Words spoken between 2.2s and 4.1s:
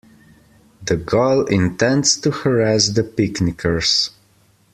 to harass the picnickers.